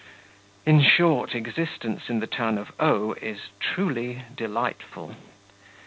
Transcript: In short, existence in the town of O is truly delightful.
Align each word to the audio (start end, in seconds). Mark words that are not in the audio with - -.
In 0.65 0.81
short, 0.81 1.35
existence 1.35 2.09
in 2.09 2.21
the 2.21 2.25
town 2.25 2.57
of 2.57 2.71
O 2.79 3.13
is 3.21 3.49
truly 3.59 4.23
delightful. 4.35 5.15